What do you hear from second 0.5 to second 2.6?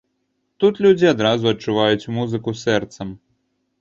Тут людзі адразу адчуваюць музыку